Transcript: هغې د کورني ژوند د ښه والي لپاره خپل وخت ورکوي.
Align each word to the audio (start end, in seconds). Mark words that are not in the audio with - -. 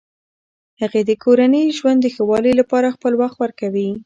هغې 0.81 1.01
د 1.09 1.11
کورني 1.23 1.63
ژوند 1.77 1.99
د 2.01 2.07
ښه 2.13 2.23
والي 2.29 2.53
لپاره 2.61 2.93
خپل 2.95 3.13
وخت 3.21 3.37
ورکوي. 3.39 3.89